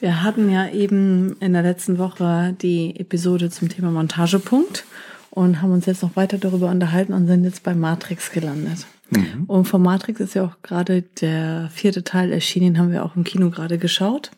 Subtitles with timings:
[0.00, 4.84] Wir hatten ja eben in der letzten Woche die Episode zum Thema Montagepunkt
[5.30, 8.86] und haben uns jetzt noch weiter darüber unterhalten und sind jetzt bei Matrix gelandet.
[9.10, 9.44] Mhm.
[9.46, 13.24] Und von Matrix ist ja auch gerade der vierte Teil erschienen, haben wir auch im
[13.24, 14.30] Kino gerade geschaut.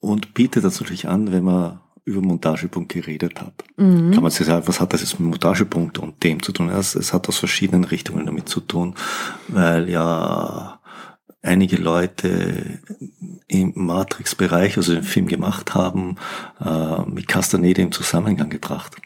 [0.00, 3.64] Und bietet das natürlich an, wenn man über Montagepunkt geredet hat.
[3.76, 4.12] Mhm.
[4.12, 6.68] Kann man sich sagen, was hat das jetzt mit Montagepunkt und dem zu tun?
[6.68, 8.94] Es, es hat aus verschiedenen Richtungen damit zu tun,
[9.48, 10.75] weil ja
[11.46, 12.80] einige Leute
[13.48, 16.16] im Matrix-Bereich, also den Film gemacht haben,
[16.64, 18.96] äh, mit Castaneda im Zusammenhang gebracht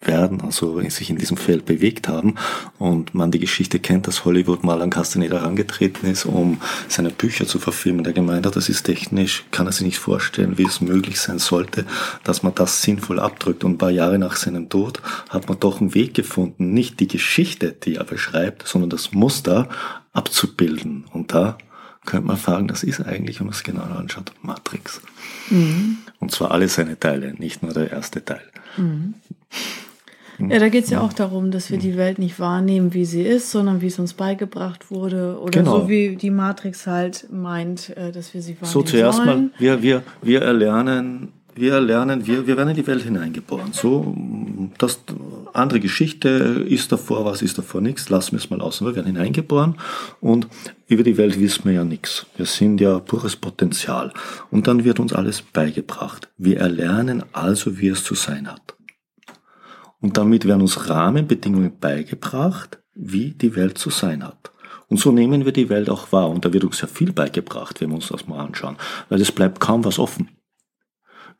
[0.00, 2.36] werden, also sich in diesem Feld bewegt haben
[2.78, 7.46] und man die Geschichte kennt, dass Hollywood mal an Castaneda herangetreten ist, um seine Bücher
[7.46, 8.04] zu verfilmen.
[8.04, 11.38] Der gemeint hat, das ist technisch, kann er sich nicht vorstellen, wie es möglich sein
[11.38, 11.84] sollte,
[12.24, 13.62] dass man das sinnvoll abdrückt.
[13.62, 17.08] Und ein paar Jahre nach seinem Tod hat man doch einen Weg gefunden, nicht die
[17.08, 19.68] Geschichte, die er beschreibt, sondern das Muster
[20.12, 21.04] abzubilden.
[21.12, 21.58] Und da
[22.06, 25.02] könnte man fragen, das ist eigentlich, wenn man es genauer anschaut, Matrix.
[25.50, 25.98] Mhm.
[26.18, 28.42] Und zwar alle seine Teile, nicht nur der erste Teil.
[28.78, 29.14] Mhm.
[30.48, 33.22] Ja, da geht es ja auch darum, dass wir die Welt nicht wahrnehmen, wie sie
[33.22, 35.38] ist, sondern wie es uns beigebracht wurde.
[35.40, 35.80] Oder genau.
[35.80, 39.26] so wie die Matrix halt meint, äh, dass wir sie wahrnehmen So zuerst sollen.
[39.26, 43.72] mal, wir, wir, wir erlernen wir lernen, wir, wir werden in die Welt hineingeboren.
[43.72, 44.14] So,
[44.78, 45.00] das
[45.52, 48.80] andere Geschichte ist davor, was ist davor nichts, lassen wir es mal aus.
[48.80, 49.74] Wir werden hineingeboren
[50.20, 50.48] und
[50.86, 52.26] über die Welt wissen wir ja nichts.
[52.36, 54.12] Wir sind ja pures Potenzial.
[54.50, 56.28] Und dann wird uns alles beigebracht.
[56.38, 58.74] Wir erlernen also, wie es zu sein hat.
[60.00, 64.52] Und damit werden uns Rahmenbedingungen beigebracht, wie die Welt zu sein hat.
[64.88, 66.28] Und so nehmen wir die Welt auch wahr.
[66.28, 68.76] Und da wird uns ja viel beigebracht, wenn wir uns das mal anschauen.
[69.08, 70.28] Weil es bleibt kaum was offen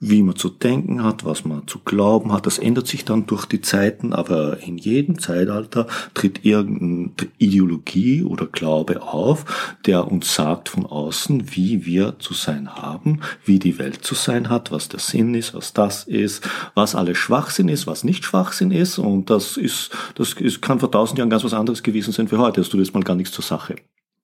[0.01, 2.47] wie man zu denken hat, was man zu glauben hat.
[2.47, 8.47] Das ändert sich dann durch die Zeiten, aber in jedem Zeitalter tritt irgendeine Ideologie oder
[8.47, 14.03] Glaube auf, der uns sagt von außen, wie wir zu sein haben, wie die Welt
[14.03, 18.03] zu sein hat, was der Sinn ist, was das ist, was alles Schwachsinn ist, was
[18.03, 18.99] nicht Schwachsinn ist.
[18.99, 22.39] Und das ist, das ist, kann vor tausend Jahren ganz was anderes gewesen sein für
[22.39, 22.63] heute.
[22.63, 23.77] Das tut jetzt mal gar nichts zur Sache.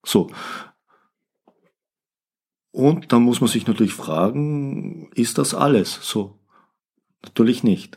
[0.07, 0.31] So,
[2.77, 6.39] und dann muss man sich natürlich fragen, ist das alles so?
[7.23, 7.97] Natürlich nicht.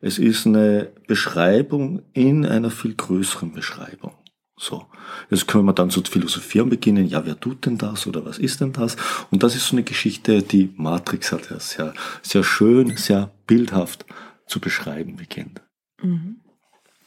[0.00, 4.14] Es ist eine Beschreibung in einer viel größeren Beschreibung.
[4.58, 4.86] So.
[5.28, 7.06] Jetzt können wir dann zu philosophieren beginnen.
[7.06, 8.96] Ja, wer tut denn das oder was ist denn das?
[9.30, 14.06] Und das ist so eine Geschichte, die Matrix hat ja sehr, sehr schön, sehr bildhaft
[14.46, 15.60] zu beschreiben beginnt.
[16.02, 16.36] Mhm.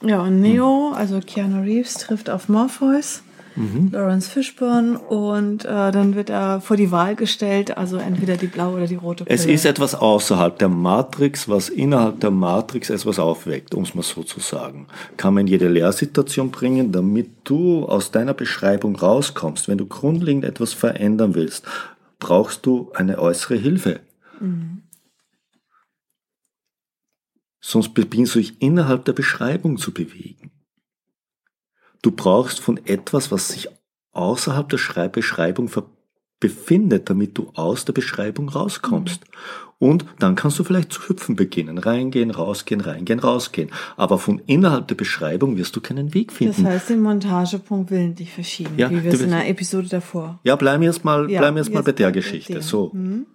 [0.04, 3.24] Ja, und Neo, also Keanu Reeves trifft auf Morpheus
[3.60, 3.90] mhm.
[3.92, 8.78] Lawrence Fishburne und äh, dann wird er vor die Wahl gestellt, also entweder die blaue
[8.78, 9.36] oder die rote Pille.
[9.36, 14.02] Es ist etwas außerhalb der Matrix, was innerhalb der Matrix etwas aufweckt, um es mal
[14.02, 14.88] so zu sagen.
[15.18, 19.68] Kann man in jede Lehrsituation bringen, damit du aus deiner Beschreibung rauskommst.
[19.68, 21.66] Wenn du grundlegend etwas verändern willst,
[22.20, 24.00] brauchst du eine äußere Hilfe.
[24.40, 24.84] Mhm.
[27.62, 30.52] Sonst beginnst du dich innerhalb der Beschreibung zu bewegen.
[32.02, 33.68] Du brauchst von etwas, was sich
[34.12, 35.70] außerhalb der Beschreibung
[36.40, 39.24] befindet, damit du aus der Beschreibung rauskommst.
[39.26, 39.60] Mhm.
[39.82, 41.78] Und dann kannst du vielleicht zu hüpfen beginnen.
[41.78, 43.70] Reingehen, rausgehen, reingehen, rausgehen.
[43.96, 46.64] Aber von innerhalb der Beschreibung wirst du keinen Weg finden.
[46.64, 50.40] Das heißt, den Montagepunkt willentlich verschieben, ja, wie wir es in der Episode davor.
[50.44, 52.62] Ja, bleiben wir jetzt mal, ja, bleiben wir jetzt mal bei der Geschichte.
[52.62, 52.92] So.
[52.94, 53.26] Mhm.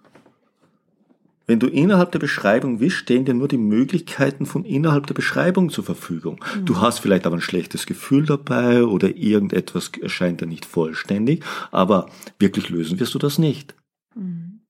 [1.47, 5.69] Wenn du innerhalb der Beschreibung bist, stehen dir nur die Möglichkeiten von innerhalb der Beschreibung
[5.69, 6.43] zur Verfügung.
[6.55, 6.65] Mhm.
[6.65, 12.09] Du hast vielleicht aber ein schlechtes Gefühl dabei oder irgendetwas erscheint dir nicht vollständig, aber
[12.39, 13.75] wirklich lösen wirst du das nicht.
[14.15, 14.61] Mhm.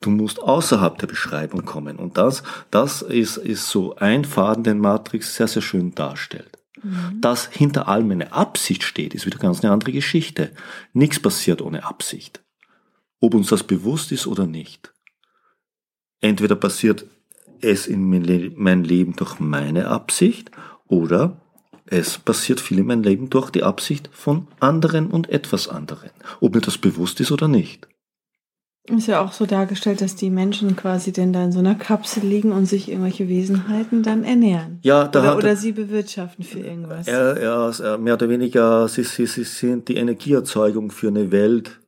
[0.00, 4.78] Du musst außerhalb der Beschreibung kommen und das, das ist, ist so ein Faden, den
[4.78, 6.58] Matrix sehr, sehr schön darstellt.
[6.82, 7.20] Mhm.
[7.20, 10.50] Dass hinter allem eine Absicht steht, ist wieder ganz eine andere Geschichte.
[10.92, 12.42] Nichts passiert ohne Absicht.
[13.20, 14.92] Ob uns das bewusst ist oder nicht
[16.20, 17.06] entweder passiert
[17.60, 20.50] es in mein Leben durch meine Absicht
[20.86, 21.40] oder
[21.86, 26.10] es passiert viel in meinem Leben durch die Absicht von anderen und etwas anderen,
[26.40, 27.88] ob mir das bewusst ist oder nicht.
[28.88, 32.22] Ist ja auch so dargestellt, dass die Menschen quasi denn da in so einer Kapsel
[32.24, 34.78] liegen und sich irgendwelche Wesenheiten dann ernähren.
[34.82, 37.06] Ja, da oder, oder sie bewirtschaften für irgendwas.
[37.06, 41.80] Ja, ja mehr oder weniger, sie, sie, sie sind die Energieerzeugung für eine Welt,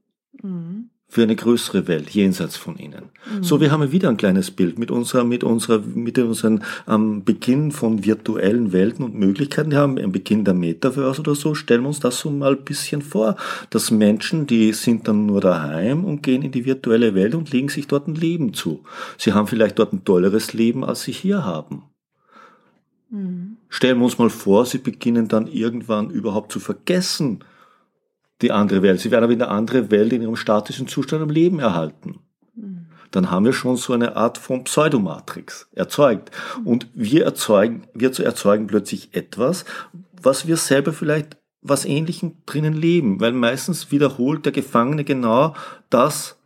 [0.43, 3.07] mhm für eine größere Welt jenseits von ihnen.
[3.33, 3.43] Mhm.
[3.43, 7.73] So, wir haben wieder ein kleines Bild mit unserer, mit unserer, mit unseren am Beginn
[7.73, 9.71] von virtuellen Welten und Möglichkeiten.
[9.71, 11.55] Wir haben am Beginn der Metaverse oder so.
[11.55, 13.37] Stellen wir uns das so mal ein bisschen vor,
[13.71, 17.71] dass Menschen, die sind dann nur daheim und gehen in die virtuelle Welt und legen
[17.71, 18.85] sich dort ein Leben zu.
[19.17, 21.85] Sie haben vielleicht dort ein tolleres Leben, als sie hier haben.
[23.09, 23.57] Mhm.
[23.71, 27.45] Stellen wir uns mal vor, sie beginnen dann irgendwann überhaupt zu vergessen,
[28.43, 29.01] die andere Welt.
[29.01, 32.21] Sie werden aber in der andere Welt in ihrem statischen Zustand am Leben erhalten.
[33.11, 36.31] Dann haben wir schon so eine Art von Pseudomatrix erzeugt.
[36.65, 39.65] Und wir erzeugen, wir zu erzeugen plötzlich etwas,
[40.21, 45.55] was wir selber vielleicht was Ähnlichem drinnen leben, weil meistens wiederholt der Gefangene genau
[45.91, 46.38] das,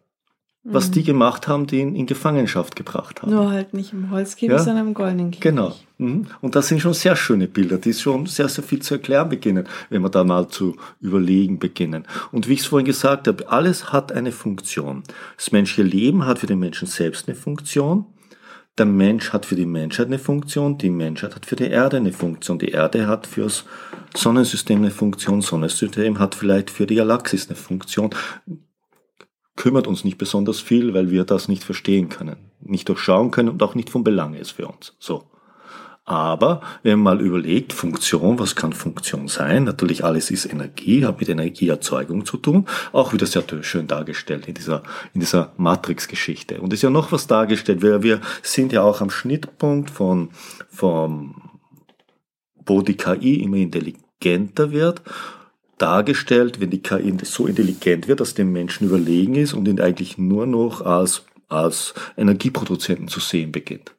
[0.64, 0.92] was mhm.
[0.92, 3.32] die gemacht haben, die ihn in Gefangenschaft gebracht haben.
[3.32, 4.58] Nur halt nicht im Holzkäfig, ja?
[4.58, 5.42] sondern im goldenen Käfig.
[5.42, 5.74] Genau.
[5.98, 6.26] Mhm.
[6.40, 9.66] Und das sind schon sehr schöne Bilder, die schon sehr, sehr viel zu erklären beginnen,
[9.90, 12.04] wenn wir da mal zu überlegen beginnen.
[12.30, 15.02] Und wie ich es vorhin gesagt habe, alles hat eine Funktion.
[15.36, 18.06] Das menschliche Leben hat für den Menschen selbst eine Funktion.
[18.78, 22.12] Der Mensch hat für die Menschheit eine Funktion, die Menschheit hat für die Erde eine
[22.12, 23.64] Funktion, die Erde hat fürs
[24.16, 28.10] Sonnensystem eine Funktion, Sonnensystem hat vielleicht für die Galaxis eine Funktion
[29.56, 33.62] kümmert uns nicht besonders viel, weil wir das nicht verstehen können, nicht durchschauen können und
[33.62, 34.94] auch nicht von Belang ist für uns.
[34.98, 35.24] So.
[36.04, 39.64] Aber wenn man mal überlegt, Funktion, was kann Funktion sein?
[39.64, 42.66] Natürlich alles ist Energie, hat mit Energieerzeugung zu tun.
[42.90, 44.82] Auch wieder sehr schön dargestellt in dieser,
[45.14, 46.60] in dieser Matrix-Geschichte.
[46.60, 47.82] Und ist ja noch was dargestellt.
[47.82, 50.30] Wir, wir sind ja auch am Schnittpunkt von,
[50.70, 51.50] vom,
[52.66, 55.02] wo die KI immer intelligenter wird
[55.82, 60.16] dargestellt, wenn die KI so intelligent wird, dass dem Menschen überlegen ist und ihn eigentlich
[60.16, 63.92] nur noch als, als Energieproduzenten zu sehen beginnt.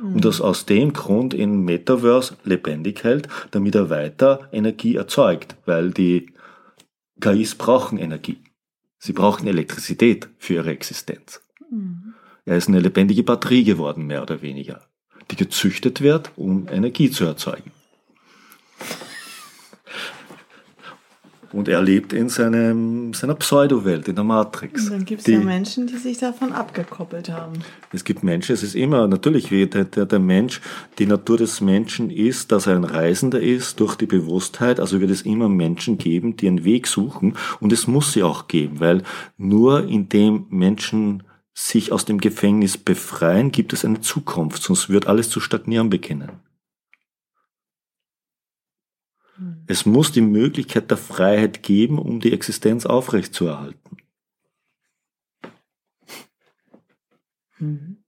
[0.00, 0.14] Mhm.
[0.14, 5.90] Und das aus dem Grund in Metaverse lebendig hält, damit er weiter Energie erzeugt, weil
[5.90, 6.32] die
[7.20, 8.38] KIs brauchen Energie.
[8.98, 11.40] Sie brauchen Elektrizität für ihre Existenz.
[11.70, 12.14] Mhm.
[12.44, 14.82] Er ist eine lebendige Batterie geworden, mehr oder weniger,
[15.30, 17.72] die gezüchtet wird, um Energie zu erzeugen.
[21.56, 24.84] Und er lebt in seinem, seiner Pseudo-Welt, in der Matrix.
[24.84, 27.54] Und dann gibt es ja Menschen, die sich davon abgekoppelt haben.
[27.92, 30.60] Es gibt Menschen, es ist immer natürlich wie der, der, der Mensch,
[30.98, 34.80] die Natur des Menschen ist, dass er ein Reisender ist durch die Bewusstheit.
[34.80, 37.38] Also wird es immer Menschen geben, die einen Weg suchen.
[37.58, 39.02] Und es muss sie auch geben, weil
[39.38, 41.22] nur indem Menschen
[41.54, 46.32] sich aus dem Gefängnis befreien, gibt es eine Zukunft, sonst wird alles zu stagnieren beginnen.
[49.38, 49.55] Hm.
[49.66, 53.96] Es muss die Möglichkeit der Freiheit geben, um die Existenz aufrechtzuerhalten.
[57.58, 57.98] Mhm.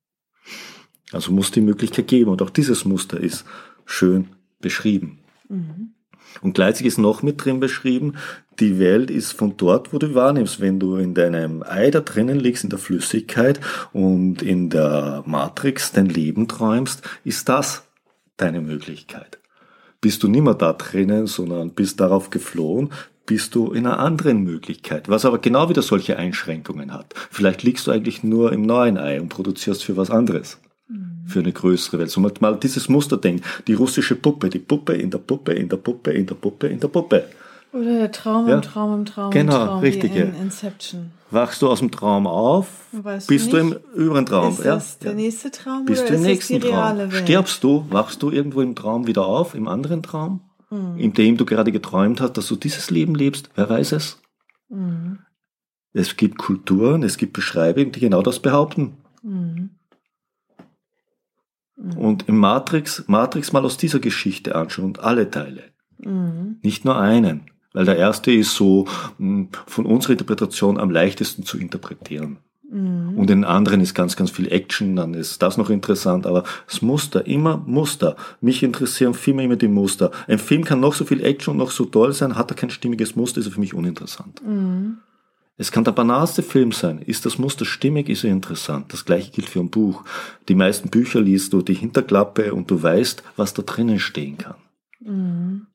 [1.11, 3.45] Also muss die Möglichkeit geben und auch dieses Muster ist
[3.87, 4.29] schön
[4.61, 5.21] beschrieben.
[5.49, 5.95] Mhm.
[6.43, 8.15] Und gleichzeitig ist noch mit drin beschrieben,
[8.61, 10.61] die Welt ist von dort, wo du wahrnimmst.
[10.61, 13.61] Wenn du in deinem Ei da drinnen liegst, in der Flüssigkeit
[13.93, 17.89] und in der Matrix dein Leben träumst, ist das
[18.37, 19.39] deine Möglichkeit
[20.01, 22.91] bist du nicht mehr da drinnen, sondern bist darauf geflohen,
[23.27, 27.15] bist du in einer anderen Möglichkeit, was aber genau wieder solche Einschränkungen hat.
[27.31, 30.59] Vielleicht liegst du eigentlich nur im neuen Ei und produzierst für was anderes.
[30.89, 31.27] Mhm.
[31.27, 32.11] Für eine größere Welt.
[32.11, 33.45] So mal dieses Muster denkt.
[33.67, 36.81] Die russische Puppe, die Puppe in der Puppe, in der Puppe, in der Puppe, in
[36.81, 37.25] der Puppe.
[37.73, 38.57] Oder der Traum ja?
[38.57, 39.81] im Traum im Traum genau, im Traum.
[39.81, 41.13] Richtig, in Inception.
[41.31, 44.53] Wachst du aus dem Traum auf, weißt bist du, du, im überen Traum.
[44.53, 45.09] Ist das ja?
[45.09, 47.13] der nächste Traum bist oder du im ist nächsten das die reale Traum?
[47.13, 47.23] Welt?
[47.23, 50.97] Stirbst du, wachst du irgendwo im Traum wieder auf, im anderen Traum, mhm.
[50.97, 53.51] in dem du gerade geträumt hast, dass du dieses Leben lebst?
[53.55, 54.19] Wer weiß es?
[54.71, 55.19] Mhm.
[55.93, 58.97] Es gibt Kulturen, es gibt Beschreibungen, die genau das behaupten.
[59.23, 59.71] Mhm.
[61.97, 65.65] Und im Matrix, Matrix mal aus dieser Geschichte anschauen und alle Teile.
[65.99, 66.59] Mhm.
[66.63, 67.51] Nicht nur einen.
[67.79, 68.87] Weil der erste ist so
[69.19, 72.39] hm, von unserer Interpretation am leichtesten zu interpretieren.
[72.69, 73.17] Mhm.
[73.17, 76.83] Und in anderen ist ganz, ganz viel Action, dann ist das noch interessant, aber das
[76.83, 78.17] Muster, immer Muster.
[78.41, 80.11] Mich interessieren viel immer die Muster.
[80.27, 82.71] Ein Film kann noch so viel Action und noch so toll sein, hat er kein
[82.71, 84.43] stimmiges Muster, ist er für mich uninteressant.
[84.45, 84.99] Mhm.
[85.57, 86.99] Es kann der banalste Film sein.
[86.99, 88.93] Ist das Muster stimmig, ist er interessant.
[88.93, 90.03] Das gleiche gilt für ein Buch.
[90.49, 94.57] Die meisten Bücher liest du die Hinterklappe und du weißt, was da drinnen stehen kann.
[94.99, 95.69] Mhm.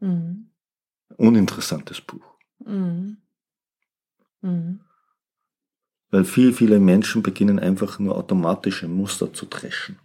[0.00, 0.45] Mhm.
[1.16, 2.24] Uninteressantes Buch.
[2.58, 3.18] Mhm.
[4.42, 4.80] Mhm.
[6.10, 9.98] Weil viel, viele Menschen beginnen einfach nur automatische Muster zu dreschen.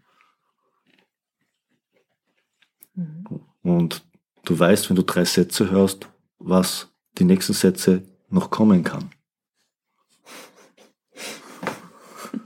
[2.96, 3.26] Mhm.
[3.62, 4.04] Und
[4.46, 9.12] du weißt, wenn du drei Sätze hörst, was die nächsten Sätze noch kommen kann.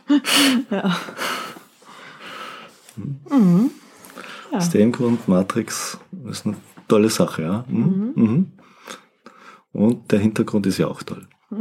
[0.70, 1.00] ja.
[2.96, 3.20] Hm?
[3.30, 3.72] Mhm.
[4.52, 4.58] ja.
[4.58, 5.98] Aus dem Grund, Matrix
[6.30, 6.58] ist eine
[6.88, 7.66] tolle Sache, ja.
[7.68, 8.12] Mhm.
[8.16, 8.52] Mhm.
[9.74, 11.28] Und der Hintergrund ist ja auch toll.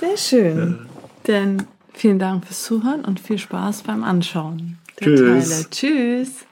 [0.00, 0.78] Sehr schön.
[1.24, 5.70] Dann vielen Dank fürs Zuhören und viel Spaß beim Anschauen Tschüss.
[5.70, 6.47] Tschüss.